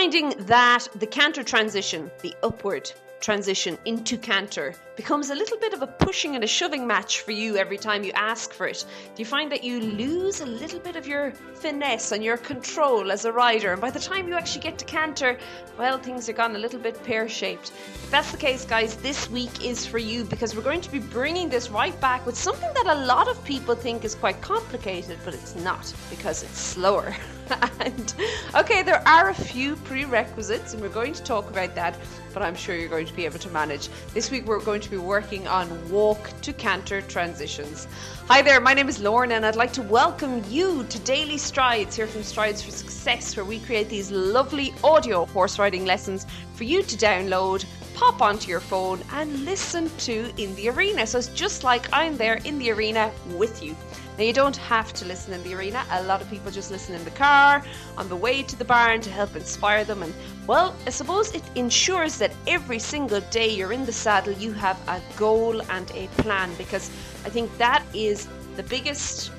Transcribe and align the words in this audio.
finding 0.00 0.30
that 0.46 0.88
the 0.94 1.06
canter 1.06 1.42
transition, 1.42 2.10
the 2.22 2.34
upward 2.42 2.90
transition 3.20 3.76
into 3.84 4.16
canter 4.16 4.72
becomes 4.96 5.28
a 5.28 5.34
little 5.34 5.58
bit 5.58 5.74
of 5.74 5.82
a 5.82 5.86
pushing 5.86 6.34
and 6.34 6.42
a 6.42 6.46
shoving 6.46 6.86
match 6.86 7.20
for 7.20 7.32
you 7.32 7.58
every 7.58 7.76
time 7.76 8.02
you 8.02 8.10
ask 8.12 8.54
for 8.54 8.66
it? 8.66 8.82
Do 9.14 9.20
you 9.20 9.26
find 9.26 9.52
that 9.52 9.62
you 9.62 9.78
lose 9.78 10.40
a 10.40 10.46
little 10.46 10.80
bit 10.80 10.96
of 10.96 11.06
your 11.06 11.32
finesse 11.32 12.12
and 12.12 12.24
your 12.24 12.38
control 12.38 13.12
as 13.12 13.26
a 13.26 13.32
rider? 13.32 13.72
And 13.72 13.80
by 13.82 13.90
the 13.90 14.00
time 14.00 14.26
you 14.26 14.32
actually 14.32 14.62
get 14.62 14.78
to 14.78 14.86
canter, 14.86 15.36
well, 15.76 15.98
things 15.98 16.30
are 16.30 16.32
gone 16.32 16.56
a 16.56 16.58
little 16.58 16.80
bit 16.80 17.04
pear 17.04 17.28
shaped. 17.28 17.68
If 17.68 18.10
that's 18.10 18.32
the 18.32 18.38
case, 18.38 18.64
guys, 18.64 18.96
this 18.96 19.28
week 19.28 19.62
is 19.62 19.84
for 19.84 19.98
you 19.98 20.24
because 20.24 20.56
we're 20.56 20.62
going 20.70 20.80
to 20.80 20.90
be 20.90 21.00
bringing 21.00 21.50
this 21.50 21.68
right 21.68 22.00
back 22.00 22.24
with 22.24 22.38
something 22.38 22.70
that 22.72 22.86
a 22.86 23.04
lot 23.04 23.28
of 23.28 23.44
people 23.44 23.74
think 23.74 24.06
is 24.06 24.14
quite 24.14 24.40
complicated, 24.40 25.18
but 25.26 25.34
it's 25.34 25.56
not 25.56 25.92
because 26.08 26.42
it's 26.42 26.58
slower. 26.58 27.14
and 27.80 28.14
okay, 28.54 28.82
there 28.82 29.06
are 29.06 29.30
a 29.30 29.34
few 29.34 29.76
prerequisites, 29.76 30.72
and 30.72 30.82
we're 30.82 30.88
going 30.88 31.12
to 31.12 31.22
talk 31.22 31.48
about 31.50 31.74
that, 31.74 31.98
but 32.32 32.42
I'm 32.42 32.54
sure 32.54 32.76
you're 32.76 32.88
going 32.88 33.06
to 33.06 33.14
be 33.14 33.24
able 33.24 33.38
to 33.38 33.50
manage. 33.50 33.88
This 34.14 34.30
week, 34.30 34.46
we're 34.46 34.60
going 34.60 34.80
to 34.80 34.90
be 34.90 34.96
working 34.96 35.46
on 35.48 35.90
walk 35.90 36.30
to 36.42 36.52
canter 36.52 37.02
transitions. 37.02 37.88
Hi 38.28 38.42
there, 38.42 38.60
my 38.60 38.74
name 38.74 38.88
is 38.88 39.00
Lauren, 39.00 39.32
and 39.32 39.44
I'd 39.44 39.56
like 39.56 39.72
to 39.74 39.82
welcome 39.82 40.44
you 40.48 40.84
to 40.84 40.98
Daily 41.00 41.38
Strides 41.38 41.96
here 41.96 42.06
from 42.06 42.22
Strides 42.22 42.62
for 42.62 42.70
Success, 42.70 43.36
where 43.36 43.44
we 43.44 43.58
create 43.60 43.88
these 43.88 44.10
lovely 44.10 44.72
audio 44.84 45.24
horse 45.26 45.58
riding 45.58 45.84
lessons 45.84 46.26
for 46.54 46.64
you 46.64 46.82
to 46.82 46.96
download 46.96 47.64
pop 48.00 48.22
onto 48.22 48.48
your 48.48 48.60
phone 48.60 48.98
and 49.12 49.44
listen 49.44 49.90
to 49.98 50.32
in 50.38 50.54
the 50.54 50.70
arena. 50.70 51.06
So 51.06 51.18
it's 51.18 51.28
just 51.28 51.64
like 51.64 51.86
I'm 51.92 52.16
there 52.16 52.38
in 52.46 52.58
the 52.58 52.70
arena 52.70 53.12
with 53.36 53.62
you. 53.62 53.76
Now, 54.16 54.24
you 54.24 54.32
don't 54.32 54.56
have 54.56 54.94
to 54.94 55.04
listen 55.04 55.34
in 55.34 55.42
the 55.42 55.52
arena. 55.52 55.84
A 55.90 56.02
lot 56.04 56.22
of 56.22 56.30
people 56.30 56.50
just 56.50 56.70
listen 56.70 56.94
in 56.94 57.04
the 57.04 57.10
car, 57.10 57.62
on 57.98 58.08
the 58.08 58.16
way 58.16 58.42
to 58.42 58.56
the 58.56 58.64
barn 58.64 59.02
to 59.02 59.10
help 59.10 59.36
inspire 59.36 59.84
them. 59.84 60.02
And, 60.02 60.14
well, 60.46 60.74
I 60.86 60.90
suppose 60.90 61.34
it 61.34 61.42
ensures 61.56 62.16
that 62.16 62.32
every 62.46 62.78
single 62.78 63.20
day 63.30 63.50
you're 63.50 63.72
in 63.72 63.84
the 63.84 63.92
saddle, 63.92 64.32
you 64.32 64.54
have 64.54 64.78
a 64.88 64.98
goal 65.18 65.60
and 65.70 65.90
a 65.94 66.06
plan 66.22 66.50
because 66.56 66.90
I 67.26 67.28
think 67.28 67.54
that 67.58 67.84
is 67.92 68.28
the 68.56 68.62
biggest 68.62 69.30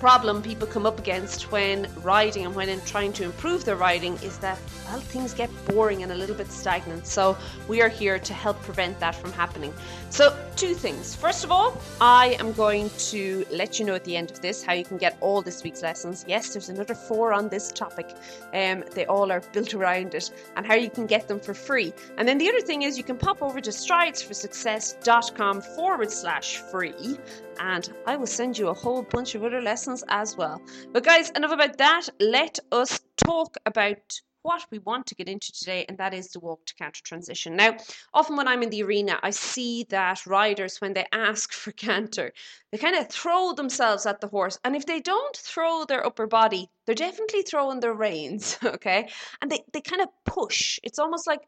problem 0.00 0.40
people 0.42 0.66
come 0.66 0.86
up 0.86 0.98
against 0.98 1.52
when 1.52 1.86
riding 2.02 2.46
and 2.46 2.54
when 2.54 2.70
in 2.70 2.80
trying 2.86 3.12
to 3.12 3.22
improve 3.22 3.66
their 3.66 3.76
riding 3.76 4.14
is 4.22 4.38
that 4.38 4.58
well 4.86 4.98
things 4.98 5.34
get 5.34 5.50
boring 5.66 6.02
and 6.02 6.10
a 6.10 6.14
little 6.14 6.34
bit 6.34 6.50
stagnant. 6.50 7.06
So 7.06 7.36
we 7.68 7.82
are 7.82 7.90
here 7.90 8.18
to 8.18 8.32
help 8.32 8.60
prevent 8.62 8.98
that 9.00 9.14
from 9.14 9.30
happening. 9.32 9.74
So 10.08 10.34
two 10.56 10.72
things. 10.74 11.14
First 11.14 11.44
of 11.44 11.52
all 11.52 11.78
i 12.00 12.34
am 12.40 12.52
going 12.54 12.88
to 13.10 13.44
let 13.50 13.78
you 13.78 13.84
know 13.84 13.94
at 13.94 14.04
the 14.04 14.16
end 14.16 14.30
of 14.30 14.40
this 14.40 14.64
how 14.64 14.72
you 14.72 14.84
can 14.84 14.96
get 14.96 15.18
all 15.20 15.42
this 15.42 15.62
week's 15.62 15.82
lessons. 15.82 16.24
Yes 16.26 16.54
there's 16.54 16.70
another 16.70 16.94
four 16.94 17.34
on 17.34 17.50
this 17.50 17.70
topic. 17.70 18.08
Um, 18.54 18.84
they 18.94 19.04
all 19.04 19.30
are 19.30 19.42
built 19.52 19.74
around 19.74 20.14
it 20.14 20.30
and 20.56 20.66
how 20.66 20.76
you 20.76 20.88
can 20.88 21.06
get 21.06 21.28
them 21.28 21.38
for 21.38 21.52
free. 21.52 21.92
And 22.16 22.26
then 22.26 22.38
the 22.38 22.48
other 22.48 22.62
thing 22.62 22.82
is 22.82 22.96
you 22.96 23.04
can 23.04 23.18
pop 23.18 23.42
over 23.42 23.60
to 23.60 23.70
stridesforsuccess.com 23.70 25.60
forward 25.60 26.10
slash 26.10 26.56
free 26.70 27.18
and 27.60 27.92
I 28.06 28.16
will 28.16 28.26
send 28.26 28.58
you 28.58 28.68
a 28.68 28.74
whole 28.74 29.02
bunch 29.02 29.34
of 29.34 29.44
other 29.44 29.60
lessons 29.60 29.89
as 30.08 30.36
well. 30.36 30.60
But, 30.92 31.04
guys, 31.04 31.30
enough 31.30 31.52
about 31.52 31.78
that. 31.78 32.08
Let 32.20 32.58
us 32.72 33.00
talk 33.16 33.56
about 33.66 34.20
what 34.42 34.64
we 34.70 34.78
want 34.78 35.06
to 35.06 35.14
get 35.14 35.28
into 35.28 35.52
today, 35.52 35.84
and 35.88 35.98
that 35.98 36.14
is 36.14 36.28
the 36.28 36.40
walk 36.40 36.64
to 36.66 36.74
canter 36.74 37.02
transition. 37.02 37.56
Now, 37.56 37.76
often 38.14 38.36
when 38.36 38.48
I'm 38.48 38.62
in 38.62 38.70
the 38.70 38.82
arena, 38.82 39.18
I 39.22 39.30
see 39.30 39.84
that 39.90 40.26
riders, 40.26 40.80
when 40.80 40.94
they 40.94 41.06
ask 41.12 41.52
for 41.52 41.72
canter, 41.72 42.32
they 42.72 42.78
kind 42.78 42.96
of 42.96 43.08
throw 43.08 43.52
themselves 43.52 44.06
at 44.06 44.20
the 44.20 44.28
horse. 44.28 44.58
And 44.64 44.74
if 44.74 44.86
they 44.86 45.00
don't 45.00 45.36
throw 45.36 45.84
their 45.84 46.06
upper 46.06 46.26
body, 46.26 46.70
they're 46.86 46.94
definitely 46.94 47.42
throwing 47.42 47.80
their 47.80 47.94
reins, 47.94 48.58
okay? 48.64 49.08
And 49.42 49.50
they, 49.50 49.62
they 49.72 49.80
kind 49.80 50.02
of 50.02 50.08
push. 50.24 50.78
It's 50.82 50.98
almost 50.98 51.26
like 51.26 51.40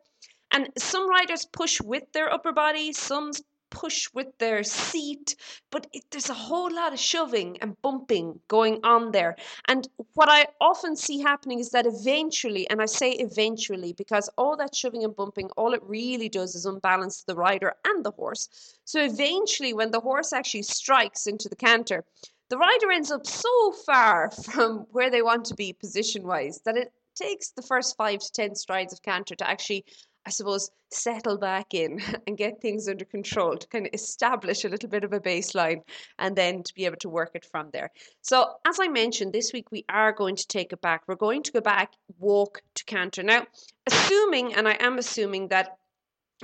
and 0.54 0.68
some 0.76 1.08
riders 1.08 1.46
push 1.46 1.80
with 1.80 2.12
their 2.12 2.30
upper 2.30 2.52
body, 2.52 2.92
some 2.92 3.30
push 3.72 4.08
with 4.14 4.38
their 4.38 4.62
seat, 4.62 5.34
but 5.70 5.86
it, 5.92 6.04
there's 6.10 6.30
a 6.30 6.34
whole 6.34 6.72
lot 6.72 6.92
of 6.92 7.00
shoving 7.00 7.58
and 7.60 7.80
bumping 7.82 8.38
going 8.46 8.78
on 8.84 9.10
there. 9.10 9.34
And 9.66 9.88
what 10.14 10.28
I 10.28 10.46
often 10.60 10.94
see 10.94 11.18
happening 11.20 11.58
is 11.58 11.70
that 11.70 11.86
eventually, 11.86 12.68
and 12.70 12.80
I 12.80 12.86
say 12.86 13.12
eventually 13.12 13.94
because 13.94 14.30
all 14.36 14.56
that 14.58 14.74
shoving 14.74 15.02
and 15.02 15.16
bumping, 15.16 15.50
all 15.56 15.72
it 15.74 15.82
really 15.82 16.28
does 16.28 16.54
is 16.54 16.66
unbalance 16.66 17.24
the 17.24 17.34
rider 17.34 17.74
and 17.84 18.04
the 18.04 18.12
horse. 18.12 18.48
So 18.84 19.00
eventually, 19.02 19.72
when 19.72 19.90
the 19.90 20.00
horse 20.00 20.32
actually 20.32 20.62
strikes 20.62 21.26
into 21.26 21.48
the 21.48 21.56
canter, 21.56 22.04
the 22.50 22.58
rider 22.58 22.92
ends 22.92 23.10
up 23.10 23.26
so 23.26 23.72
far 23.86 24.30
from 24.52 24.86
where 24.90 25.10
they 25.10 25.22
want 25.22 25.46
to 25.46 25.54
be 25.54 25.72
position 25.72 26.26
wise 26.26 26.60
that 26.66 26.76
it 26.76 26.92
takes 27.14 27.50
the 27.50 27.62
first 27.62 27.96
five 27.96 28.20
to 28.20 28.32
ten 28.32 28.54
strides 28.54 28.92
of 28.92 29.02
canter 29.02 29.34
to 29.34 29.48
actually 29.48 29.84
I 30.24 30.30
suppose, 30.30 30.70
settle 30.90 31.38
back 31.38 31.74
in 31.74 32.00
and 32.26 32.36
get 32.36 32.60
things 32.60 32.88
under 32.88 33.04
control 33.04 33.56
to 33.56 33.66
kind 33.68 33.86
of 33.86 33.94
establish 33.94 34.64
a 34.64 34.68
little 34.68 34.88
bit 34.88 35.04
of 35.04 35.12
a 35.12 35.20
baseline 35.20 35.82
and 36.18 36.36
then 36.36 36.62
to 36.62 36.74
be 36.74 36.84
able 36.84 36.96
to 36.98 37.08
work 37.08 37.30
it 37.34 37.44
from 37.44 37.70
there. 37.72 37.90
So, 38.20 38.46
as 38.66 38.78
I 38.80 38.88
mentioned, 38.88 39.32
this 39.32 39.52
week 39.52 39.70
we 39.70 39.84
are 39.88 40.12
going 40.12 40.36
to 40.36 40.46
take 40.46 40.72
it 40.72 40.80
back. 40.80 41.02
We're 41.06 41.16
going 41.16 41.42
to 41.44 41.52
go 41.52 41.60
back, 41.60 41.92
walk 42.18 42.62
to 42.74 42.84
canter. 42.84 43.22
Now, 43.22 43.46
assuming, 43.86 44.54
and 44.54 44.68
I 44.68 44.76
am 44.80 44.98
assuming 44.98 45.48
that 45.48 45.78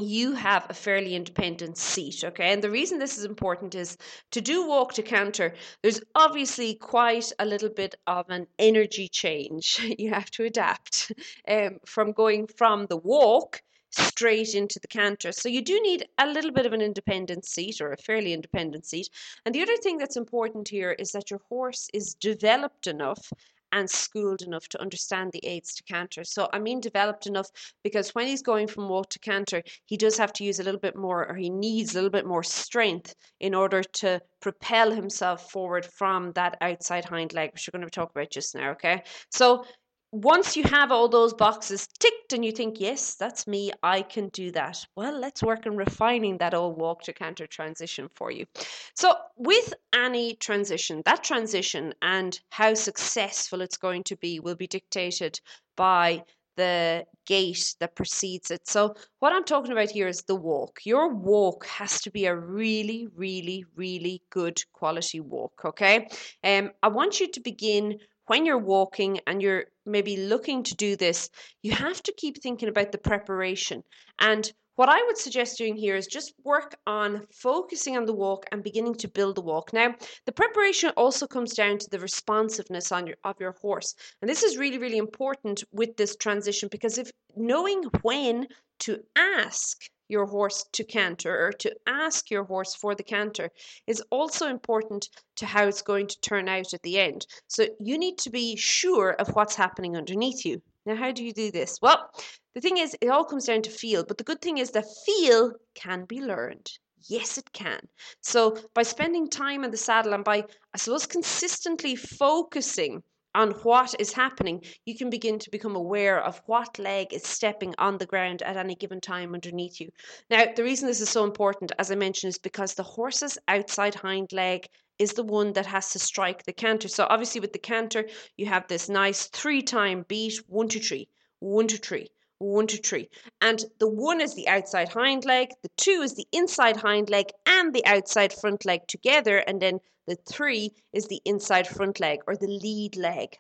you 0.00 0.32
have 0.32 0.66
a 0.68 0.74
fairly 0.74 1.14
independent 1.14 1.76
seat, 1.76 2.22
okay? 2.24 2.52
And 2.52 2.62
the 2.62 2.70
reason 2.70 2.98
this 2.98 3.18
is 3.18 3.24
important 3.24 3.74
is 3.74 3.96
to 4.30 4.40
do 4.40 4.66
walk 4.66 4.92
to 4.94 5.02
canter, 5.02 5.54
there's 5.82 6.00
obviously 6.14 6.74
quite 6.74 7.32
a 7.38 7.44
little 7.44 7.68
bit 7.68 7.96
of 8.06 8.28
an 8.30 8.46
energy 8.58 9.08
change. 9.08 9.80
You 9.98 10.10
have 10.10 10.30
to 10.32 10.44
adapt 10.44 11.10
um, 11.48 11.78
from 11.84 12.12
going 12.12 12.46
from 12.46 12.86
the 12.86 12.96
walk 12.96 13.62
straight 13.90 14.54
into 14.54 14.78
the 14.80 14.88
canter. 14.88 15.32
So 15.32 15.48
you 15.48 15.62
do 15.62 15.80
need 15.80 16.06
a 16.18 16.26
little 16.26 16.50
bit 16.50 16.66
of 16.66 16.72
an 16.72 16.80
independent 16.80 17.44
seat 17.44 17.80
or 17.80 17.92
a 17.92 17.96
fairly 17.96 18.32
independent 18.32 18.86
seat. 18.86 19.08
And 19.44 19.54
the 19.54 19.62
other 19.62 19.76
thing 19.76 19.98
that's 19.98 20.16
important 20.16 20.68
here 20.68 20.92
is 20.92 21.12
that 21.12 21.30
your 21.30 21.40
horse 21.48 21.88
is 21.92 22.14
developed 22.14 22.86
enough 22.86 23.32
and 23.72 23.88
schooled 23.90 24.42
enough 24.42 24.68
to 24.68 24.80
understand 24.80 25.32
the 25.32 25.46
aids 25.46 25.74
to 25.74 25.82
canter. 25.82 26.24
So 26.24 26.48
I 26.52 26.58
mean 26.58 26.80
developed 26.80 27.26
enough 27.26 27.50
because 27.82 28.14
when 28.14 28.26
he's 28.26 28.42
going 28.42 28.66
from 28.66 28.88
walk 28.88 29.10
to 29.10 29.18
canter, 29.18 29.62
he 29.84 29.96
does 29.96 30.16
have 30.16 30.32
to 30.34 30.44
use 30.44 30.58
a 30.58 30.62
little 30.62 30.80
bit 30.80 30.96
more 30.96 31.28
or 31.28 31.34
he 31.34 31.50
needs 31.50 31.92
a 31.92 31.94
little 31.94 32.10
bit 32.10 32.26
more 32.26 32.42
strength 32.42 33.14
in 33.40 33.54
order 33.54 33.82
to 33.82 34.20
propel 34.40 34.90
himself 34.90 35.50
forward 35.50 35.84
from 35.84 36.32
that 36.32 36.56
outside 36.60 37.04
hind 37.04 37.32
leg, 37.34 37.52
which 37.52 37.68
we're 37.68 37.78
going 37.78 37.88
to 37.88 37.94
talk 37.94 38.10
about 38.10 38.30
just 38.30 38.54
now, 38.54 38.70
okay? 38.70 39.02
So 39.30 39.64
once 40.10 40.56
you 40.56 40.62
have 40.64 40.90
all 40.90 41.08
those 41.08 41.34
boxes 41.34 41.86
ticked 41.98 42.32
and 42.32 42.44
you 42.44 42.52
think, 42.52 42.80
yes, 42.80 43.14
that's 43.14 43.46
me, 43.46 43.70
I 43.82 44.02
can 44.02 44.28
do 44.28 44.50
that. 44.52 44.84
Well, 44.96 45.18
let's 45.18 45.42
work 45.42 45.66
on 45.66 45.76
refining 45.76 46.38
that 46.38 46.54
old 46.54 46.78
walk 46.78 47.02
to 47.02 47.12
canter 47.12 47.46
transition 47.46 48.08
for 48.14 48.30
you. 48.30 48.46
So, 48.94 49.14
with 49.36 49.74
any 49.94 50.34
transition, 50.34 51.02
that 51.04 51.22
transition 51.22 51.92
and 52.00 52.38
how 52.50 52.74
successful 52.74 53.60
it's 53.60 53.76
going 53.76 54.04
to 54.04 54.16
be 54.16 54.40
will 54.40 54.56
be 54.56 54.66
dictated 54.66 55.40
by 55.76 56.24
the 56.56 57.06
gait 57.26 57.76
that 57.78 57.94
precedes 57.94 58.50
it. 58.50 58.66
So, 58.66 58.94
what 59.20 59.32
I'm 59.32 59.44
talking 59.44 59.72
about 59.72 59.90
here 59.90 60.08
is 60.08 60.22
the 60.22 60.34
walk. 60.34 60.80
Your 60.84 61.14
walk 61.14 61.66
has 61.66 62.00
to 62.02 62.10
be 62.10 62.24
a 62.24 62.34
really, 62.34 63.08
really, 63.14 63.64
really 63.76 64.22
good 64.30 64.60
quality 64.72 65.20
walk, 65.20 65.52
okay? 65.64 66.08
Um, 66.42 66.72
I 66.82 66.88
want 66.88 67.20
you 67.20 67.30
to 67.30 67.40
begin 67.40 67.98
when 68.28 68.46
you're 68.46 68.58
walking 68.58 69.20
and 69.26 69.42
you're 69.42 69.64
maybe 69.84 70.16
looking 70.16 70.62
to 70.62 70.76
do 70.76 70.96
this, 70.96 71.28
you 71.62 71.72
have 71.72 72.02
to 72.04 72.14
keep 72.16 72.40
thinking 72.40 72.68
about 72.68 72.92
the 72.92 72.98
preparation. 72.98 73.82
And 74.18 74.50
what 74.76 74.88
I 74.88 75.02
would 75.02 75.18
suggest 75.18 75.58
doing 75.58 75.76
here 75.76 75.96
is 75.96 76.06
just 76.06 76.34
work 76.44 76.76
on 76.86 77.26
focusing 77.32 77.96
on 77.96 78.04
the 78.04 78.14
walk 78.14 78.46
and 78.52 78.62
beginning 78.62 78.94
to 78.98 79.08
build 79.08 79.34
the 79.34 79.40
walk. 79.40 79.72
Now, 79.72 79.96
the 80.24 80.30
preparation 80.30 80.90
also 80.96 81.26
comes 81.26 81.54
down 81.54 81.78
to 81.78 81.90
the 81.90 81.98
responsiveness 81.98 82.92
on 82.92 83.08
your 83.08 83.16
of 83.24 83.40
your 83.40 83.56
horse. 83.60 83.92
And 84.22 84.28
this 84.28 84.44
is 84.44 84.56
really, 84.56 84.78
really 84.78 84.98
important 84.98 85.64
with 85.72 85.96
this 85.96 86.14
transition 86.14 86.68
because 86.70 86.96
if 86.96 87.10
knowing 87.34 87.82
when 88.02 88.46
to 88.80 89.00
ask 89.16 89.90
your 90.08 90.26
horse 90.26 90.64
to 90.72 90.84
canter 90.84 91.46
or 91.46 91.52
to 91.52 91.74
ask 91.86 92.30
your 92.30 92.44
horse 92.44 92.74
for 92.74 92.94
the 92.94 93.02
canter 93.02 93.50
is 93.86 94.02
also 94.10 94.48
important 94.48 95.08
to 95.36 95.46
how 95.46 95.66
it's 95.66 95.82
going 95.82 96.06
to 96.06 96.20
turn 96.20 96.48
out 96.48 96.74
at 96.74 96.82
the 96.82 96.98
end. 96.98 97.26
So 97.46 97.66
you 97.78 97.98
need 97.98 98.18
to 98.18 98.30
be 98.30 98.56
sure 98.56 99.12
of 99.12 99.28
what's 99.34 99.54
happening 99.54 99.96
underneath 99.96 100.44
you. 100.44 100.62
Now, 100.86 100.96
how 100.96 101.12
do 101.12 101.22
you 101.22 101.32
do 101.32 101.50
this? 101.50 101.78
Well, 101.82 102.10
the 102.54 102.62
thing 102.62 102.78
is, 102.78 102.96
it 103.00 103.08
all 103.08 103.24
comes 103.24 103.44
down 103.44 103.62
to 103.62 103.70
feel, 103.70 104.04
but 104.04 104.16
the 104.16 104.24
good 104.24 104.40
thing 104.40 104.58
is 104.58 104.70
that 104.70 104.86
feel 105.04 105.52
can 105.74 106.06
be 106.06 106.20
learned. 106.20 106.70
Yes, 107.08 107.38
it 107.38 107.52
can. 107.52 107.80
So, 108.22 108.56
by 108.74 108.82
spending 108.82 109.28
time 109.28 109.64
in 109.64 109.70
the 109.70 109.76
saddle 109.76 110.14
and 110.14 110.24
by, 110.24 110.44
I 110.74 110.78
suppose, 110.78 111.06
consistently 111.06 111.94
focusing 111.94 113.02
on 113.34 113.50
what 113.62 113.94
is 114.00 114.12
happening, 114.12 114.62
you 114.84 114.96
can 114.96 115.10
begin 115.10 115.38
to 115.38 115.50
become 115.50 115.76
aware 115.76 116.20
of 116.22 116.40
what 116.46 116.78
leg 116.78 117.12
is 117.12 117.24
stepping 117.26 117.74
on 117.78 117.98
the 117.98 118.06
ground 118.06 118.42
at 118.42 118.56
any 118.56 118.74
given 118.74 119.00
time 119.00 119.34
underneath 119.34 119.80
you. 119.80 119.90
Now, 120.30 120.46
the 120.54 120.64
reason 120.64 120.88
this 120.88 121.00
is 121.00 121.10
so 121.10 121.24
important, 121.24 121.72
as 121.78 121.90
I 121.90 121.94
mentioned, 121.94 122.30
is 122.30 122.38
because 122.38 122.74
the 122.74 122.82
horse's 122.82 123.38
outside 123.48 123.94
hind 123.94 124.32
leg 124.32 124.66
is 124.98 125.12
the 125.12 125.22
one 125.24 125.52
that 125.52 125.66
has 125.66 125.90
to 125.90 125.98
strike 125.98 126.44
the 126.44 126.52
canter. 126.52 126.88
So, 126.88 127.06
obviously, 127.08 127.40
with 127.40 127.52
the 127.52 127.58
canter, 127.58 128.08
you 128.36 128.46
have 128.46 128.66
this 128.68 128.88
nice 128.88 129.26
three 129.28 129.62
time 129.62 130.04
beat 130.08 130.40
one, 130.48 130.68
two, 130.68 130.80
three. 130.80 131.08
one, 131.40 131.68
two, 131.68 131.76
three, 131.76 132.08
one, 132.38 132.66
two, 132.66 132.78
three. 132.78 133.08
And 133.40 133.64
the 133.78 133.88
one 133.88 134.20
is 134.20 134.34
the 134.34 134.48
outside 134.48 134.88
hind 134.88 135.24
leg, 135.24 135.50
the 135.62 135.70
two 135.76 136.02
is 136.02 136.14
the 136.14 136.26
inside 136.32 136.76
hind 136.76 137.10
leg 137.10 137.30
and 137.46 137.74
the 137.74 137.84
outside 137.84 138.32
front 138.32 138.64
leg 138.64 138.86
together, 138.86 139.38
and 139.38 139.60
then 139.60 139.80
the 140.06 140.16
three 140.16 140.72
is 140.92 141.06
the 141.06 141.20
inside 141.24 141.66
front 141.66 142.00
leg 142.00 142.20
or 142.26 142.36
the 142.36 142.46
lead 142.46 142.96
leg. 142.96 143.36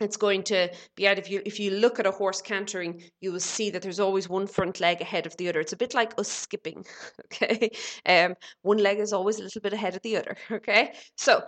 It's 0.00 0.16
going 0.16 0.44
to 0.44 0.68
be 0.94 1.08
out 1.08 1.18
if 1.18 1.28
you 1.28 1.42
if 1.44 1.58
you 1.58 1.72
look 1.72 1.98
at 1.98 2.06
a 2.06 2.12
horse 2.12 2.40
cantering 2.40 3.02
you 3.20 3.32
will 3.32 3.40
see 3.40 3.70
that 3.70 3.82
there's 3.82 3.98
always 3.98 4.28
one 4.28 4.46
front 4.46 4.78
leg 4.78 5.00
ahead 5.00 5.26
of 5.26 5.36
the 5.36 5.48
other. 5.48 5.58
It's 5.58 5.72
a 5.72 5.76
bit 5.76 5.92
like 5.92 6.16
us 6.20 6.28
skipping 6.28 6.86
okay? 7.24 7.70
Um 8.06 8.36
one 8.62 8.78
leg 8.78 9.00
is 9.00 9.12
always 9.12 9.40
a 9.40 9.42
little 9.42 9.60
bit 9.60 9.72
ahead 9.72 9.96
of 9.96 10.02
the 10.02 10.16
other 10.16 10.36
okay? 10.52 10.94
So 11.16 11.42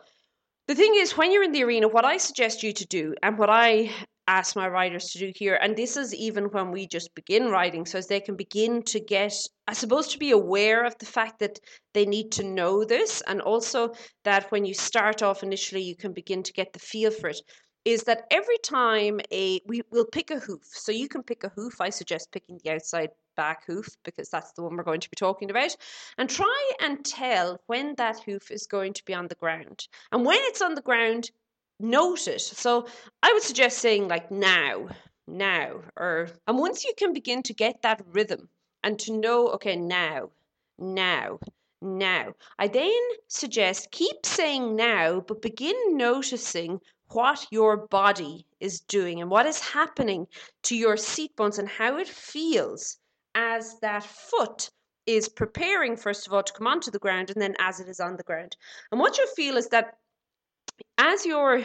the 0.71 0.77
thing 0.77 0.95
is 0.97 1.17
when 1.17 1.33
you're 1.33 1.43
in 1.43 1.51
the 1.51 1.65
arena 1.65 1.89
what 1.89 2.05
i 2.05 2.17
suggest 2.17 2.63
you 2.63 2.73
to 2.73 2.87
do 2.87 3.13
and 3.25 3.37
what 3.39 3.51
i 3.51 3.91
ask 4.39 4.57
my 4.57 4.69
riders 4.69 5.07
to 5.11 5.19
do 5.19 5.33
here. 5.35 5.59
And 5.61 5.77
this 5.77 5.97
is 5.97 6.15
even 6.15 6.45
when 6.45 6.71
we 6.71 6.87
just 6.87 7.15
begin 7.15 7.51
riding 7.51 7.85
so 7.85 7.99
as 7.99 8.07
they 8.07 8.21
can 8.21 8.37
begin 8.37 8.83
to 8.83 9.01
get 9.01 9.35
i 9.69 9.73
suppose 9.73 10.09
to 10.09 10.19
be 10.19 10.31
aware 10.31 10.85
of 10.85 10.97
the 10.99 11.07
fact 11.07 11.39
that 11.41 11.59
they 11.95 12.07
need 12.07 12.33
to 12.33 12.45
know 12.45 12.85
this 12.85 13.23
and 13.27 13.41
also 13.41 13.93
that 14.25 14.51
when 14.51 14.65
you 14.65 14.75
start 14.75 15.23
off 15.23 15.43
initially 15.43 15.83
you 15.83 15.97
can 15.97 16.13
begin 16.13 16.43
to 16.43 16.53
get 16.53 16.73
the 16.73 16.79
feel 16.79 17.11
for 17.11 17.29
it 17.31 17.41
is 17.85 18.03
that 18.05 18.27
every 18.31 18.59
time 18.59 19.21
a 19.33 19.61
we 19.67 19.83
will 19.91 20.05
pick 20.05 20.31
a 20.31 20.39
hoof. 20.39 20.63
So 20.65 20.93
you 20.93 21.09
can 21.09 21.23
pick 21.23 21.45
a 21.45 21.53
hoof. 21.57 21.81
I 21.81 21.91
suggest 21.91 22.33
picking 22.33 22.59
the 22.63 22.73
outside 22.73 23.11
back 23.37 23.65
hoof 23.67 23.89
because 24.05 24.29
that's 24.29 24.53
the 24.53 24.63
one 24.63 24.77
we're 24.77 24.83
going 24.83 25.01
to 25.01 25.11
be 25.11 25.17
talking 25.17 25.51
about. 25.51 25.75
And 26.19 26.29
try 26.29 26.71
and 26.81 27.05
tell 27.05 27.59
when 27.67 27.95
that 27.97 28.21
hoof 28.21 28.51
is 28.51 28.67
going 28.67 28.93
to 28.95 29.05
be 29.05 29.15
on 29.15 29.29
the 29.29 29.35
ground. 29.37 29.89
And 30.13 30.27
when 30.27 30.39
it's 30.43 30.61
on 30.61 30.75
the 30.75 30.83
ground 30.83 31.31
note 31.81 32.29
it 32.29 32.41
so 32.41 32.87
i 33.23 33.33
would 33.33 33.43
suggest 33.43 33.79
saying 33.79 34.09
like 34.09 34.31
now 34.31 34.89
now 35.27 35.81
or 35.97 36.29
and 36.47 36.59
once 36.59 36.85
you 36.85 36.93
can 36.97 37.13
begin 37.13 37.43
to 37.43 37.55
get 37.55 37.83
that 37.83 38.03
rhythm 38.13 38.49
and 38.83 38.99
to 38.99 39.13
know 39.13 39.49
okay 39.49 39.77
now 39.77 40.31
now 40.79 41.39
now 41.83 42.33
i 42.59 42.67
then 42.67 43.01
suggest 43.29 43.91
keep 43.91 44.25
saying 44.25 44.77
now 44.77 45.21
but 45.21 45.43
begin 45.43 45.77
noticing 45.97 46.81
what 47.13 47.47
your 47.51 47.89
body 47.89 48.47
is 48.61 48.81
doing 48.81 49.21
and 49.21 49.31
what 49.31 49.47
is 49.47 49.61
happening 49.61 50.27
to 50.63 50.77
your 50.77 50.97
seat 50.97 51.35
bones 51.37 51.59
and 51.59 51.69
how 51.69 51.97
it 51.97 52.09
feels 52.09 52.99
as 53.35 53.79
that 53.81 54.05
foot 54.05 54.71
is 55.07 55.29
preparing, 55.29 55.97
first 55.97 56.27
of 56.27 56.33
all, 56.33 56.43
to 56.43 56.53
come 56.53 56.67
onto 56.67 56.91
the 56.91 56.99
ground 56.99 57.31
and 57.31 57.41
then 57.41 57.55
as 57.59 57.81
it 57.81 57.89
is 57.89 58.01
on 58.01 58.17
the 58.17 58.23
ground. 58.23 58.57
And 58.93 59.01
what 59.01 59.19
you 59.19 59.27
feel 59.35 59.57
is 59.57 59.69
that 59.69 59.97
as 60.99 61.25
your 61.27 61.63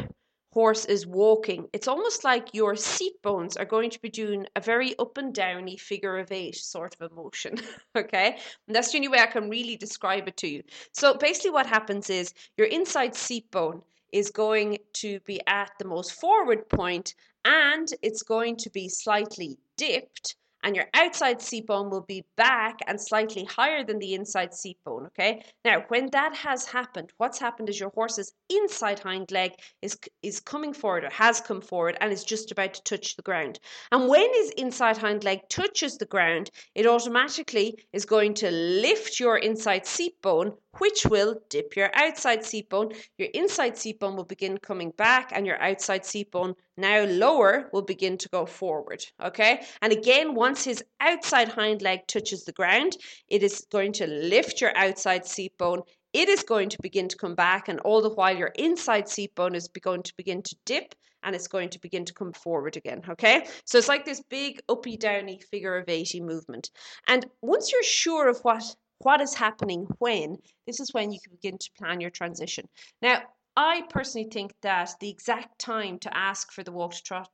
horse 0.55 0.85
is 0.85 1.05
walking, 1.05 1.67
it's 1.73 1.87
almost 1.87 2.23
like 2.23 2.53
your 2.53 2.75
seat 2.77 3.21
bones 3.21 3.57
are 3.57 3.65
going 3.65 3.89
to 3.89 4.01
be 4.01 4.09
doing 4.09 4.45
a 4.55 4.61
very 4.61 4.97
up 4.99 5.17
and 5.17 5.33
downy 5.33 5.75
figure 5.75 6.17
of 6.17 6.31
eight 6.31 6.55
sort 6.55 6.95
of 6.95 7.11
a 7.11 7.13
motion. 7.13 7.59
okay. 7.95 8.37
And 8.67 8.75
that's 8.75 8.91
the 8.91 8.97
only 8.97 9.09
way 9.09 9.19
I 9.19 9.25
can 9.25 9.49
really 9.49 9.75
describe 9.75 10.27
it 10.27 10.37
to 10.37 10.47
you. 10.47 10.63
So 10.93 11.15
basically, 11.15 11.51
what 11.51 11.65
happens 11.65 12.09
is 12.09 12.33
your 12.57 12.67
inside 12.67 13.15
seat 13.15 13.51
bone 13.51 13.81
is 14.13 14.29
going 14.31 14.77
to 14.93 15.19
be 15.25 15.41
at 15.45 15.71
the 15.77 15.85
most 15.85 16.13
forward 16.13 16.69
point 16.69 17.15
and 17.43 17.93
it's 18.01 18.23
going 18.23 18.55
to 18.55 18.69
be 18.69 18.87
slightly 18.87 19.57
dipped 19.75 20.35
and 20.65 20.75
your 20.75 20.87
outside 20.95 21.41
seat 21.41 21.67
bone 21.67 21.89
will 21.89 22.01
be 22.01 22.25
back 22.35 22.79
and 22.87 22.99
slightly 22.99 23.45
higher 23.45 23.83
than 23.85 23.99
the 23.99 24.15
inside 24.15 24.53
seat 24.53 24.77
bone. 24.83 25.05
Okay. 25.05 25.43
Now, 25.63 25.85
when 25.89 26.09
that 26.11 26.35
has 26.35 26.65
happened, 26.65 27.13
what's 27.17 27.39
happened 27.39 27.69
is 27.69 27.79
your 27.79 27.91
horse's 27.91 28.33
inside 28.49 28.99
hind 28.99 29.31
leg 29.31 29.51
is 29.81 29.97
is 30.23 30.39
coming 30.41 30.73
forward 30.73 31.05
or 31.05 31.11
has 31.11 31.39
come 31.39 31.61
forward 31.61 31.97
and 32.01 32.11
is 32.11 32.23
just 32.25 32.51
about 32.51 32.73
to 32.73 32.83
touch 32.83 33.15
the 33.15 33.21
ground. 33.21 33.59
And 33.91 34.09
when 34.09 34.33
his 34.33 34.49
inside 34.57 34.97
hind 34.97 35.23
leg 35.23 35.47
touches 35.49 35.97
the 35.97 36.05
ground, 36.07 36.49
it 36.73 36.87
automatically 36.87 37.77
is 37.93 38.05
going 38.05 38.33
to 38.35 38.49
lift 38.51 39.19
your 39.19 39.37
inside 39.37 39.85
seat 39.85 40.21
bone 40.21 40.53
which 40.79 41.05
will 41.05 41.41
dip 41.49 41.75
your 41.75 41.89
outside 41.93 42.43
seat 42.43 42.69
bone. 42.69 42.91
Your 43.17 43.29
inside 43.33 43.77
seat 43.77 43.99
bone 43.99 44.15
will 44.15 44.25
begin 44.25 44.57
coming 44.57 44.91
back, 44.91 45.31
and 45.31 45.45
your 45.45 45.61
outside 45.61 46.05
seat 46.05 46.31
bone, 46.31 46.55
now 46.77 47.03
lower, 47.05 47.69
will 47.71 47.81
begin 47.81 48.17
to 48.17 48.29
go 48.29 48.45
forward. 48.45 49.05
Okay, 49.23 49.61
and 49.81 49.93
again, 49.93 50.35
once 50.35 50.63
his 50.63 50.83
outside 50.99 51.49
hind 51.49 51.81
leg 51.81 52.07
touches 52.07 52.43
the 52.43 52.51
ground, 52.51 52.97
it 53.27 53.43
is 53.43 53.65
going 53.71 53.93
to 53.93 54.07
lift 54.07 54.61
your 54.61 54.75
outside 54.75 55.25
seat 55.25 55.57
bone. 55.57 55.81
It 56.13 56.29
is 56.29 56.43
going 56.43 56.69
to 56.69 56.81
begin 56.81 57.07
to 57.09 57.17
come 57.17 57.35
back, 57.35 57.67
and 57.67 57.79
all 57.81 58.01
the 58.01 58.09
while, 58.09 58.35
your 58.35 58.51
inside 58.55 59.09
seat 59.09 59.35
bone 59.35 59.55
is 59.55 59.67
going 59.67 60.03
to 60.03 60.13
begin 60.15 60.41
to 60.43 60.55
dip 60.65 60.95
and 61.25 61.35
it's 61.35 61.47
going 61.47 61.69
to 61.69 61.79
begin 61.79 62.05
to 62.05 62.13
come 62.13 62.31
forward 62.31 62.77
again. 62.77 63.01
Okay, 63.09 63.47
so 63.65 63.77
it's 63.77 63.89
like 63.89 64.05
this 64.05 64.21
big 64.29 64.61
uppy 64.69 64.95
downy 64.95 65.41
figure 65.51 65.75
of 65.75 65.89
80 65.89 66.21
movement. 66.21 66.69
And 67.07 67.25
once 67.41 67.71
you're 67.71 67.83
sure 67.83 68.29
of 68.29 68.39
what 68.41 68.75
what 68.99 69.21
is 69.21 69.33
happening 69.33 69.87
when, 69.99 70.37
this 70.65 70.79
is 70.79 70.93
when 70.93 71.11
you 71.11 71.19
can 71.23 71.35
begin 71.35 71.57
to 71.57 71.69
plan 71.77 72.01
your 72.01 72.09
transition. 72.09 72.67
Now, 73.01 73.23
I 73.55 73.83
personally 73.89 74.27
think 74.31 74.53
that 74.61 74.91
the 74.99 75.09
exact 75.09 75.59
time 75.59 75.99
to 75.99 76.17
ask 76.17 76.51
for 76.51 76.63
the 76.63 76.71
walk 76.71 76.93
to 76.93 77.03
trot 77.03 77.29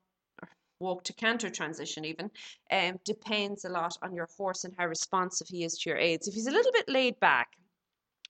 walk 0.80 1.04
to 1.04 1.13
canter 1.13 1.50
transition 1.50 2.04
even 2.06 2.31
um, 2.72 3.00
depends 3.06 3.66
a 3.66 3.69
lot 3.69 3.96
on 4.02 4.16
your 4.16 4.28
horse 4.36 4.63
and 4.63 4.74
how 4.78 4.88
responsive 4.88 5.48
he 5.48 5.63
is 5.63 5.78
to 5.78 5.92
your 5.92 6.00
aids. 6.00 6.28
If 6.28 6.34
he's 6.34 6.48
a 6.48 6.52
little 6.52 6.72
bit 6.72 6.90
laid 6.90 7.19
back, 7.19 7.50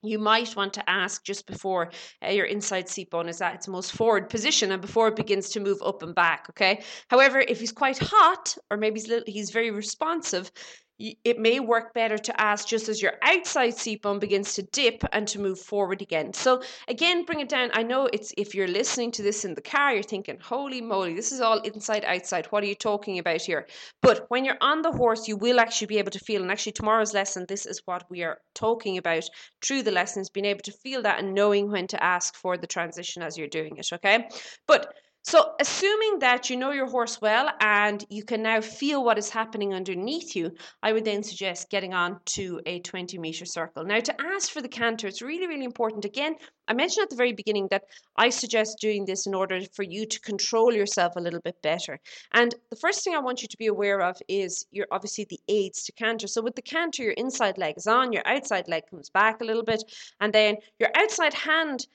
you 0.03 0.19
might 0.19 0.55
want 0.55 0.73
to 0.73 0.89
ask 0.89 1.23
just 1.23 1.45
before 1.45 1.91
uh, 2.25 2.29
your 2.29 2.45
inside 2.45 2.89
seat 2.89 3.09
bone 3.09 3.29
is 3.29 3.41
at 3.41 3.55
its 3.55 3.67
most 3.67 3.93
forward 3.93 4.29
position 4.29 4.71
and 4.71 4.81
before 4.81 5.07
it 5.07 5.15
begins 5.15 5.49
to 5.49 5.59
move 5.59 5.81
up 5.83 6.01
and 6.03 6.15
back. 6.15 6.47
Okay. 6.49 6.83
However, 7.07 7.39
if 7.39 7.59
he's 7.59 7.71
quite 7.71 7.99
hot 7.99 8.57
or 8.69 8.77
maybe 8.77 8.99
he's, 8.99 9.07
little, 9.07 9.23
he's 9.27 9.51
very 9.51 9.71
responsive, 9.71 10.51
it 10.99 11.39
may 11.39 11.59
work 11.59 11.93
better 11.93 12.17
to 12.17 12.41
ask 12.41 12.67
just 12.67 12.87
as 12.87 13.01
your 13.01 13.13
outside 13.23 13.75
seat 13.75 14.03
bone 14.03 14.19
begins 14.19 14.53
to 14.53 14.61
dip 14.61 15.03
and 15.11 15.27
to 15.27 15.39
move 15.39 15.59
forward 15.59 16.01
again. 16.01 16.33
So 16.33 16.61
again, 16.87 17.25
bring 17.25 17.39
it 17.39 17.49
down. 17.49 17.71
I 17.73 17.83
know 17.83 18.07
it's 18.13 18.33
if 18.37 18.53
you're 18.53 18.67
listening 18.67 19.11
to 19.13 19.23
this 19.23 19.43
in 19.43 19.55
the 19.55 19.61
car, 19.61 19.93
you're 19.93 20.03
thinking, 20.03 20.37
holy 20.39 20.79
moly, 20.79 21.15
this 21.15 21.31
is 21.31 21.41
all 21.41 21.59
inside 21.61 22.05
outside. 22.05 22.45
What 22.47 22.63
are 22.63 22.67
you 22.67 22.75
talking 22.75 23.17
about 23.17 23.41
here? 23.41 23.67
But 24.01 24.25
when 24.29 24.45
you're 24.45 24.57
on 24.61 24.83
the 24.83 24.91
horse, 24.91 25.27
you 25.27 25.37
will 25.37 25.59
actually 25.59 25.87
be 25.87 25.97
able 25.97 26.11
to 26.11 26.19
feel. 26.19 26.41
And 26.41 26.51
actually, 26.51 26.73
tomorrow's 26.73 27.13
lesson, 27.13 27.45
this 27.47 27.65
is 27.65 27.81
what 27.85 28.03
we 28.09 28.23
are 28.23 28.37
talking 28.53 28.97
about 28.97 29.23
through 29.65 29.83
the 29.83 29.91
lessons, 29.91 30.29
being 30.29 30.45
able 30.45 30.61
to 30.61 30.71
feel 30.71 31.01
that 31.01 31.19
and 31.19 31.33
knowing 31.33 31.71
when 31.71 31.87
to 31.87 32.03
ask 32.03 32.35
for 32.35 32.57
the 32.57 32.67
transition 32.67 33.23
as 33.23 33.37
you're 33.37 33.47
doing 33.47 33.77
it. 33.77 33.87
Okay. 33.91 34.27
But 34.67 34.93
so, 35.23 35.53
assuming 35.59 36.17
that 36.19 36.49
you 36.49 36.57
know 36.57 36.71
your 36.71 36.87
horse 36.87 37.21
well 37.21 37.47
and 37.59 38.03
you 38.09 38.23
can 38.23 38.41
now 38.41 38.59
feel 38.59 39.03
what 39.03 39.19
is 39.19 39.29
happening 39.29 39.71
underneath 39.71 40.35
you, 40.35 40.51
I 40.81 40.93
would 40.93 41.05
then 41.05 41.21
suggest 41.21 41.69
getting 41.69 41.93
on 41.93 42.19
to 42.37 42.59
a 42.65 42.79
20 42.79 43.19
meter 43.19 43.45
circle. 43.45 43.85
Now, 43.85 43.99
to 43.99 44.21
ask 44.21 44.49
for 44.49 44.63
the 44.63 44.67
canter, 44.67 45.07
it's 45.07 45.21
really, 45.21 45.45
really 45.45 45.63
important. 45.63 46.05
Again, 46.05 46.37
I 46.67 46.73
mentioned 46.73 47.03
at 47.03 47.11
the 47.11 47.15
very 47.15 47.33
beginning 47.33 47.67
that 47.69 47.83
I 48.15 48.29
suggest 48.29 48.79
doing 48.81 49.05
this 49.05 49.27
in 49.27 49.35
order 49.35 49.61
for 49.73 49.83
you 49.83 50.07
to 50.07 50.19
control 50.21 50.73
yourself 50.73 51.15
a 51.15 51.21
little 51.21 51.41
bit 51.41 51.61
better. 51.61 51.99
And 52.33 52.55
the 52.71 52.75
first 52.75 53.03
thing 53.03 53.13
I 53.13 53.19
want 53.19 53.43
you 53.43 53.47
to 53.47 53.57
be 53.57 53.67
aware 53.67 54.01
of 54.01 54.17
is 54.27 54.65
you're 54.71 54.87
obviously 54.91 55.27
the 55.29 55.39
aids 55.47 55.83
to 55.83 55.91
canter. 55.91 56.25
So, 56.25 56.41
with 56.41 56.55
the 56.55 56.63
canter, 56.63 57.03
your 57.03 57.11
inside 57.11 57.59
leg 57.59 57.75
is 57.77 57.85
on, 57.85 58.11
your 58.11 58.25
outside 58.25 58.67
leg 58.67 58.83
comes 58.89 59.11
back 59.11 59.39
a 59.39 59.45
little 59.45 59.63
bit, 59.63 59.83
and 60.19 60.33
then 60.33 60.57
your 60.79 60.89
outside 60.95 61.35
hand 61.35 61.85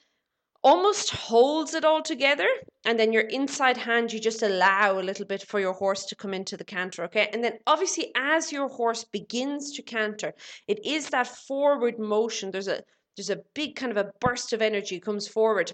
almost 0.66 1.10
holds 1.10 1.74
it 1.74 1.84
all 1.84 2.02
together 2.02 2.48
and 2.84 2.98
then 2.98 3.12
your 3.12 3.22
inside 3.28 3.76
hand 3.76 4.12
you 4.12 4.18
just 4.18 4.42
allow 4.42 4.98
a 4.98 5.08
little 5.08 5.24
bit 5.24 5.40
for 5.40 5.60
your 5.60 5.72
horse 5.72 6.04
to 6.04 6.16
come 6.16 6.34
into 6.34 6.56
the 6.56 6.64
canter 6.64 7.04
okay 7.04 7.30
and 7.32 7.44
then 7.44 7.52
obviously 7.68 8.10
as 8.16 8.50
your 8.50 8.66
horse 8.66 9.04
begins 9.04 9.70
to 9.70 9.80
canter 9.80 10.32
it 10.66 10.84
is 10.84 11.08
that 11.10 11.28
forward 11.28 12.00
motion 12.00 12.50
there's 12.50 12.66
a 12.66 12.82
there's 13.16 13.30
a 13.30 13.42
big 13.54 13.76
kind 13.76 13.92
of 13.92 13.96
a 13.96 14.10
burst 14.20 14.52
of 14.52 14.60
energy 14.60 14.98
comes 14.98 15.28
forward 15.28 15.72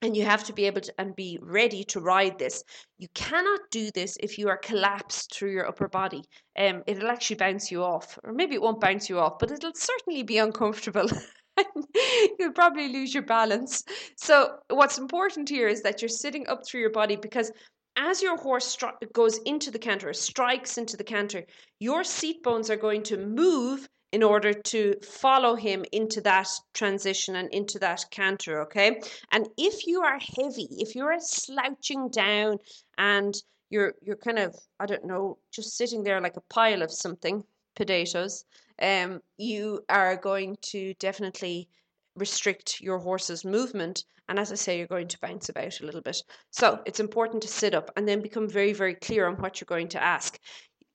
and 0.00 0.16
you 0.16 0.24
have 0.24 0.44
to 0.44 0.54
be 0.54 0.64
able 0.64 0.80
to 0.80 0.94
and 0.98 1.14
be 1.14 1.38
ready 1.40 1.84
to 1.84 2.00
ride 2.00 2.36
this. 2.36 2.64
You 2.98 3.06
cannot 3.14 3.60
do 3.70 3.88
this 3.92 4.16
if 4.18 4.36
you 4.36 4.48
are 4.48 4.56
collapsed 4.56 5.32
through 5.32 5.52
your 5.52 5.68
upper 5.68 5.86
body. 5.86 6.24
Um, 6.58 6.82
it'll 6.88 7.08
actually 7.08 7.36
bounce 7.36 7.70
you 7.70 7.84
off, 7.84 8.18
or 8.24 8.32
maybe 8.32 8.56
it 8.56 8.62
won't 8.62 8.80
bounce 8.80 9.08
you 9.08 9.20
off, 9.20 9.38
but 9.38 9.52
it'll 9.52 9.76
certainly 9.76 10.24
be 10.24 10.38
uncomfortable. 10.38 11.08
you'll 12.38 12.52
probably 12.52 12.88
lose 12.88 13.14
your 13.14 13.24
balance. 13.24 13.82
So, 14.16 14.56
what's 14.68 14.98
important 14.98 15.48
here 15.48 15.68
is 15.68 15.82
that 15.82 16.02
you're 16.02 16.08
sitting 16.08 16.46
up 16.48 16.66
through 16.66 16.80
your 16.80 16.90
body 16.90 17.16
because 17.16 17.50
as 17.96 18.22
your 18.22 18.36
horse 18.36 18.76
stri- 18.76 19.12
goes 19.12 19.38
into 19.44 19.70
the 19.70 19.78
canter, 19.78 20.10
or 20.10 20.14
strikes 20.14 20.78
into 20.78 20.96
the 20.96 21.04
canter, 21.04 21.44
your 21.78 22.04
seat 22.04 22.42
bones 22.42 22.70
are 22.70 22.76
going 22.76 23.02
to 23.04 23.18
move 23.18 23.86
in 24.12 24.22
order 24.22 24.52
to 24.52 24.94
follow 25.02 25.56
him 25.56 25.84
into 25.92 26.20
that 26.20 26.48
transition 26.74 27.36
and 27.36 27.48
into 27.52 27.78
that 27.78 28.04
canter, 28.10 28.62
okay? 28.62 29.00
And 29.32 29.48
if 29.56 29.86
you 29.86 30.02
are 30.02 30.18
heavy, 30.18 30.68
if 30.70 30.94
you're 30.94 31.16
slouching 31.18 32.10
down 32.10 32.58
and 32.98 33.34
you're 33.70 33.94
you're 34.02 34.16
kind 34.16 34.38
of 34.38 34.54
I 34.78 34.86
don't 34.86 35.06
know, 35.06 35.38
just 35.50 35.76
sitting 35.76 36.02
there 36.02 36.20
like 36.20 36.36
a 36.36 36.54
pile 36.54 36.82
of 36.82 36.92
something, 36.92 37.42
potatoes, 37.74 38.44
um, 38.80 39.20
you 39.38 39.84
are 39.88 40.16
going 40.16 40.56
to 40.62 40.94
definitely 40.94 41.68
restrict 42.16 42.80
your 42.80 42.98
horse's 42.98 43.44
movement. 43.44 44.04
And 44.28 44.38
as 44.38 44.52
I 44.52 44.56
say, 44.56 44.78
you're 44.78 44.86
going 44.86 45.08
to 45.08 45.20
bounce 45.20 45.48
about 45.48 45.80
a 45.80 45.86
little 45.86 46.00
bit. 46.00 46.22
So 46.50 46.80
it's 46.86 47.00
important 47.00 47.42
to 47.42 47.48
sit 47.48 47.74
up 47.74 47.90
and 47.96 48.06
then 48.06 48.20
become 48.20 48.48
very, 48.48 48.72
very 48.72 48.94
clear 48.94 49.26
on 49.26 49.36
what 49.36 49.60
you're 49.60 49.66
going 49.66 49.88
to 49.88 50.02
ask. 50.02 50.38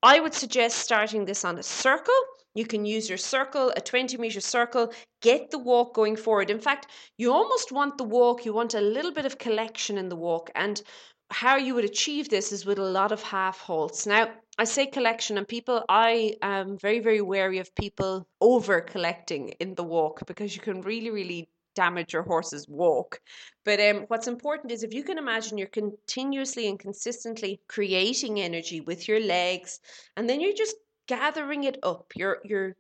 I 0.04 0.20
would 0.20 0.34
suggest 0.34 0.80
starting 0.80 1.26
this 1.26 1.44
on 1.44 1.58
a 1.58 1.64
circle. 1.64 2.14
You 2.54 2.66
can 2.66 2.86
use 2.86 3.10
your 3.10 3.18
circle, 3.18 3.72
a 3.76 3.82
20 3.82 4.18
meter 4.18 4.42
circle, 4.42 4.92
get 5.22 5.52
the 5.52 5.60
walk 5.60 5.94
going 5.94 6.16
forward. 6.16 6.50
In 6.50 6.60
fact, 6.60 6.88
you 7.18 7.32
almost 7.32 7.72
want 7.72 7.98
the 7.98 8.04
walk, 8.04 8.46
you 8.46 8.54
want 8.54 8.74
a 8.74 8.82
little 8.82 9.12
bit 9.12 9.26
of 9.26 9.38
collection 9.38 9.98
in 9.98 10.10
the 10.10 10.16
walk. 10.16 10.50
And 10.56 10.82
how 11.30 11.58
you 11.58 11.76
would 11.76 11.86
achieve 11.86 12.30
this 12.30 12.52
is 12.52 12.66
with 12.66 12.80
a 12.80 12.84
lot 12.84 13.12
of 13.12 13.22
half 13.22 13.60
halts. 13.60 14.06
Now, 14.06 14.30
I 14.58 14.64
say 14.64 14.88
collection, 14.88 15.38
and 15.38 15.48
people, 15.48 15.84
I 15.90 16.36
am 16.42 16.78
very, 16.78 17.00
very 17.00 17.22
wary 17.22 17.60
of 17.60 17.76
people 17.76 18.28
over 18.42 18.82
collecting 18.82 19.50
in 19.60 19.76
the 19.76 19.84
walk 19.84 20.26
because 20.26 20.56
you 20.56 20.62
can 20.62 20.82
really, 20.82 21.12
really 21.12 21.50
damage 21.76 22.14
your 22.14 22.24
horse's 22.24 22.68
walk. 22.68 23.20
But 23.64 23.80
um, 23.80 24.06
what's 24.08 24.28
important 24.28 24.72
is 24.72 24.84
if 24.84 24.94
you 24.94 25.04
can 25.04 25.20
imagine 25.20 25.58
you're 25.58 25.68
continuously 25.68 26.68
and 26.68 26.80
consistently 26.80 27.62
creating 27.68 28.40
energy 28.40 28.82
with 28.82 29.08
your 29.08 29.20
legs, 29.20 29.80
and 30.16 30.28
then 30.28 30.42
you're 30.42 30.54
just 30.54 30.76
gathering 31.08 31.66
it 31.66 31.78
up. 31.84 32.14
You're 32.16 32.40
you're 32.44 32.76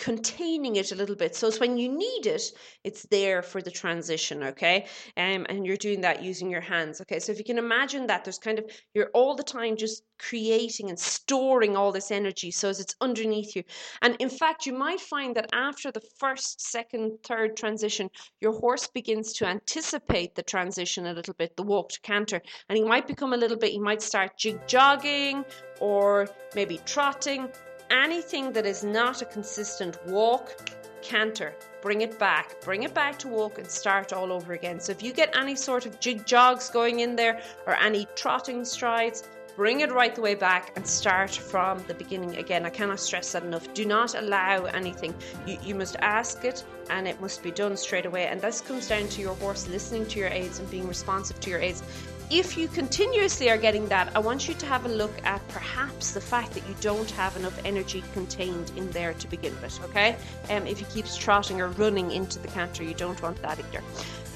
containing 0.00 0.76
it 0.76 0.92
a 0.92 0.94
little 0.94 1.14
bit. 1.14 1.36
So 1.36 1.46
it's 1.46 1.60
when 1.60 1.76
you 1.76 1.88
need 1.88 2.26
it, 2.26 2.42
it's 2.84 3.02
there 3.10 3.42
for 3.42 3.60
the 3.60 3.70
transition, 3.70 4.42
okay? 4.42 4.86
Um, 5.18 5.44
and 5.50 5.66
you're 5.66 5.76
doing 5.76 6.00
that 6.00 6.22
using 6.22 6.50
your 6.50 6.62
hands, 6.62 7.02
okay? 7.02 7.20
So 7.20 7.32
if 7.32 7.38
you 7.38 7.44
can 7.44 7.58
imagine 7.58 8.06
that, 8.06 8.24
there's 8.24 8.38
kind 8.38 8.58
of, 8.58 8.64
you're 8.94 9.10
all 9.12 9.36
the 9.36 9.42
time 9.42 9.76
just 9.76 10.02
creating 10.18 10.88
and 10.88 10.98
storing 10.98 11.76
all 11.76 11.92
this 11.92 12.10
energy 12.10 12.50
so 12.50 12.70
as 12.70 12.80
it's 12.80 12.96
underneath 13.02 13.54
you. 13.54 13.62
And 14.00 14.16
in 14.18 14.30
fact, 14.30 14.64
you 14.64 14.72
might 14.72 15.00
find 15.00 15.36
that 15.36 15.50
after 15.52 15.92
the 15.92 16.02
first, 16.18 16.62
second, 16.62 17.18
third 17.22 17.56
transition, 17.56 18.08
your 18.40 18.58
horse 18.58 18.86
begins 18.86 19.34
to 19.34 19.46
anticipate 19.46 20.34
the 20.34 20.42
transition 20.42 21.06
a 21.06 21.12
little 21.12 21.34
bit, 21.34 21.56
the 21.56 21.62
walk 21.62 21.90
to 21.90 22.00
canter. 22.00 22.40
And 22.70 22.78
he 22.78 22.84
might 22.84 23.06
become 23.06 23.34
a 23.34 23.36
little 23.36 23.58
bit, 23.58 23.72
he 23.72 23.78
might 23.78 24.00
start 24.00 24.38
jig 24.38 24.66
jogging 24.66 25.44
or 25.78 26.26
maybe 26.54 26.80
trotting 26.86 27.50
anything 27.90 28.52
that 28.52 28.66
is 28.66 28.84
not 28.84 29.22
a 29.22 29.24
consistent 29.24 29.98
walk, 30.06 30.70
canter, 31.02 31.54
bring 31.82 32.02
it 32.02 32.18
back, 32.18 32.60
bring 32.60 32.82
it 32.82 32.94
back 32.94 33.18
to 33.18 33.28
walk 33.28 33.58
and 33.58 33.66
start 33.66 34.12
all 34.12 34.32
over 34.32 34.52
again. 34.52 34.80
So 34.80 34.92
if 34.92 35.02
you 35.02 35.12
get 35.12 35.36
any 35.36 35.56
sort 35.56 35.86
of 35.86 36.00
jig 36.00 36.26
jogs 36.26 36.70
going 36.70 37.00
in 37.00 37.16
there 37.16 37.40
or 37.66 37.74
any 37.76 38.06
trotting 38.14 38.64
strides, 38.64 39.28
bring 39.56 39.80
it 39.80 39.92
right 39.92 40.14
the 40.14 40.20
way 40.20 40.34
back 40.34 40.72
and 40.76 40.86
start 40.86 41.30
from 41.30 41.82
the 41.86 41.94
beginning 41.94 42.36
again. 42.36 42.64
I 42.64 42.70
cannot 42.70 43.00
stress 43.00 43.32
that 43.32 43.42
enough. 43.42 43.72
Do 43.74 43.84
not 43.84 44.14
allow 44.14 44.64
anything. 44.64 45.14
You, 45.46 45.58
you 45.62 45.74
must 45.74 45.96
ask 46.00 46.44
it 46.44 46.64
and 46.88 47.06
it 47.06 47.20
must 47.20 47.42
be 47.42 47.50
done 47.50 47.76
straight 47.76 48.06
away. 48.06 48.26
And 48.26 48.40
this 48.40 48.60
comes 48.60 48.88
down 48.88 49.08
to 49.08 49.20
your 49.20 49.34
horse 49.36 49.68
listening 49.68 50.06
to 50.06 50.18
your 50.18 50.28
aids 50.28 50.58
and 50.58 50.70
being 50.70 50.88
responsive 50.88 51.40
to 51.40 51.50
your 51.50 51.60
aids 51.60 51.82
if 52.30 52.56
you 52.56 52.68
continuously 52.68 53.50
are 53.50 53.56
getting 53.56 53.86
that, 53.88 54.10
I 54.14 54.20
want 54.20 54.48
you 54.48 54.54
to 54.54 54.66
have 54.66 54.86
a 54.86 54.88
look 54.88 55.12
at 55.24 55.46
perhaps 55.48 56.12
the 56.12 56.20
fact 56.20 56.52
that 56.52 56.66
you 56.68 56.76
don't 56.80 57.10
have 57.12 57.36
enough 57.36 57.58
energy 57.64 58.04
contained 58.12 58.70
in 58.76 58.88
there 58.92 59.14
to 59.14 59.26
begin 59.28 59.52
with, 59.60 59.82
okay? 59.86 60.16
Um, 60.48 60.66
if 60.66 60.78
he 60.78 60.84
keeps 60.86 61.16
trotting 61.16 61.60
or 61.60 61.68
running 61.68 62.12
into 62.12 62.38
the 62.38 62.48
canter, 62.48 62.84
you 62.84 62.94
don't 62.94 63.20
want 63.20 63.42
that 63.42 63.58
either. 63.58 63.80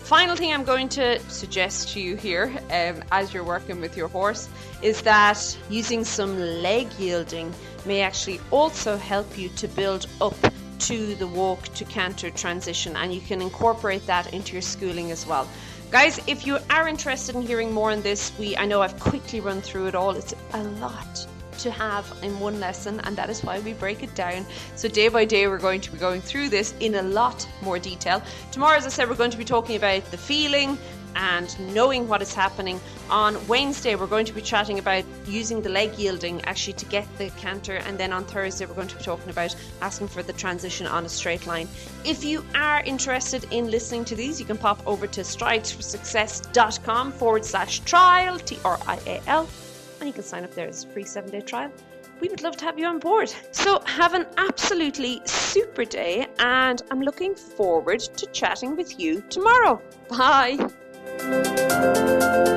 Final 0.04 0.36
thing 0.36 0.52
I'm 0.52 0.64
going 0.64 0.88
to 0.90 1.18
suggest 1.30 1.90
to 1.90 2.00
you 2.00 2.16
here 2.16 2.52
um, 2.70 3.02
as 3.12 3.32
you're 3.32 3.44
working 3.44 3.80
with 3.80 3.96
your 3.96 4.08
horse 4.08 4.48
is 4.82 5.00
that 5.02 5.56
using 5.70 6.04
some 6.04 6.38
leg 6.38 6.92
yielding 6.98 7.54
may 7.86 8.02
actually 8.02 8.40
also 8.50 8.96
help 8.96 9.38
you 9.38 9.48
to 9.50 9.68
build 9.68 10.06
up 10.20 10.36
to 10.80 11.14
the 11.14 11.26
walk 11.26 11.62
to 11.74 11.84
canter 11.84 12.28
transition, 12.30 12.96
and 12.96 13.14
you 13.14 13.20
can 13.20 13.40
incorporate 13.40 14.04
that 14.06 14.34
into 14.34 14.52
your 14.52 14.62
schooling 14.62 15.10
as 15.10 15.24
well. 15.26 15.48
Guys, 15.94 16.20
if 16.26 16.44
you 16.44 16.58
are 16.70 16.88
interested 16.88 17.36
in 17.36 17.42
hearing 17.42 17.70
more 17.70 17.92
on 17.92 18.02
this, 18.02 18.36
we 18.36 18.56
I 18.56 18.66
know 18.66 18.82
I've 18.82 18.98
quickly 18.98 19.38
run 19.38 19.60
through 19.60 19.86
it 19.86 19.94
all. 19.94 20.10
It's 20.10 20.34
a 20.52 20.60
lot 20.80 21.24
to 21.58 21.70
have 21.70 22.12
in 22.20 22.40
one 22.40 22.58
lesson, 22.58 22.98
and 23.04 23.16
that 23.16 23.30
is 23.30 23.44
why 23.44 23.60
we 23.60 23.74
break 23.74 24.02
it 24.02 24.12
down. 24.16 24.44
So, 24.74 24.88
day 24.88 25.06
by 25.06 25.24
day, 25.24 25.46
we're 25.46 25.60
going 25.60 25.80
to 25.82 25.92
be 25.92 25.98
going 25.98 26.20
through 26.20 26.48
this 26.48 26.74
in 26.80 26.96
a 26.96 27.02
lot 27.02 27.48
more 27.62 27.78
detail. 27.78 28.20
Tomorrow, 28.50 28.76
as 28.76 28.86
I 28.86 28.88
said, 28.88 29.08
we're 29.08 29.14
going 29.14 29.30
to 29.30 29.38
be 29.38 29.44
talking 29.44 29.76
about 29.76 30.04
the 30.10 30.16
feeling, 30.16 30.76
and 31.14 31.74
knowing 31.74 32.08
what 32.08 32.22
is 32.22 32.34
happening. 32.34 32.80
On 33.10 33.46
Wednesday, 33.46 33.94
we're 33.94 34.06
going 34.06 34.26
to 34.26 34.32
be 34.32 34.40
chatting 34.40 34.78
about 34.78 35.04
using 35.26 35.62
the 35.62 35.68
leg 35.68 35.94
yielding 35.98 36.44
actually 36.44 36.72
to 36.74 36.84
get 36.86 37.06
the 37.18 37.30
canter, 37.30 37.76
and 37.76 37.98
then 37.98 38.12
on 38.12 38.24
Thursday, 38.24 38.66
we're 38.66 38.74
going 38.74 38.88
to 38.88 38.96
be 38.96 39.02
talking 39.02 39.30
about 39.30 39.54
asking 39.80 40.08
for 40.08 40.22
the 40.22 40.32
transition 40.32 40.86
on 40.86 41.04
a 41.04 41.08
straight 41.08 41.46
line. 41.46 41.68
If 42.04 42.24
you 42.24 42.44
are 42.54 42.82
interested 42.82 43.46
in 43.50 43.70
listening 43.70 44.04
to 44.06 44.16
these, 44.16 44.40
you 44.40 44.46
can 44.46 44.58
pop 44.58 44.86
over 44.86 45.06
to 45.06 45.20
stridesforsuccess.com 45.20 47.12
forward 47.12 47.44
slash 47.44 47.80
trial, 47.80 48.38
T 48.38 48.58
R 48.64 48.78
I 48.86 48.98
A 49.06 49.22
L, 49.26 49.48
and 50.00 50.08
you 50.08 50.12
can 50.12 50.22
sign 50.22 50.44
up 50.44 50.54
there 50.54 50.68
as 50.68 50.84
a 50.84 50.88
free 50.88 51.04
seven 51.04 51.30
day 51.30 51.40
trial 51.40 51.70
we 52.20 52.28
would 52.28 52.42
love 52.42 52.56
to 52.56 52.64
have 52.64 52.78
you 52.78 52.86
on 52.86 52.98
board. 52.98 53.32
So, 53.52 53.80
have 53.84 54.14
an 54.14 54.26
absolutely 54.38 55.20
super 55.24 55.84
day, 55.84 56.26
and 56.38 56.82
I'm 56.90 57.00
looking 57.00 57.34
forward 57.34 58.00
to 58.00 58.26
chatting 58.26 58.76
with 58.76 58.98
you 58.98 59.22
tomorrow. 59.28 59.82
Bye. 60.08 60.70
Música 61.26 62.53